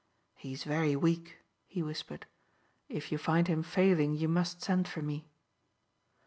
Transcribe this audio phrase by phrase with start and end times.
[0.33, 2.25] "He is very weak," he whispered.
[2.89, 5.29] "If you find him failing you must send for me."